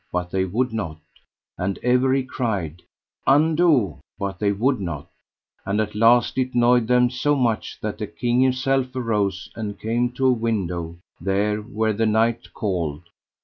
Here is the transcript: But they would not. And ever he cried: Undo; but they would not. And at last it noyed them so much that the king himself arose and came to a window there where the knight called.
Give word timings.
But 0.11 0.31
they 0.31 0.45
would 0.45 0.73
not. 0.73 0.97
And 1.59 1.77
ever 1.83 2.11
he 2.11 2.23
cried: 2.23 2.81
Undo; 3.27 3.99
but 4.17 4.39
they 4.39 4.51
would 4.51 4.79
not. 4.81 5.07
And 5.63 5.79
at 5.79 5.93
last 5.93 6.39
it 6.39 6.55
noyed 6.55 6.87
them 6.87 7.11
so 7.11 7.35
much 7.35 7.79
that 7.81 7.99
the 7.99 8.07
king 8.07 8.41
himself 8.41 8.95
arose 8.95 9.51
and 9.55 9.79
came 9.79 10.11
to 10.13 10.25
a 10.25 10.31
window 10.33 10.95
there 11.19 11.57
where 11.59 11.93
the 11.93 12.07
knight 12.07 12.51
called. 12.51 13.09